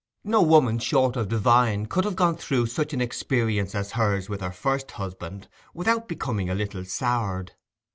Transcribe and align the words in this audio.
No 0.23 0.41
woman 0.41 0.79
short 0.79 1.15
of 1.15 1.27
divine 1.27 1.85
could 1.85 2.05
have 2.05 2.15
gone 2.15 2.35
through 2.35 2.65
such 2.65 2.91
an 2.91 3.01
experience 3.01 3.75
as 3.75 3.91
hers 3.91 4.29
with 4.29 4.41
her 4.41 4.49
first 4.49 4.89
husband 4.93 5.47
without 5.75 6.07
becoming 6.07 6.49
a 6.49 6.55
little 6.55 6.83
soured. 6.85 7.51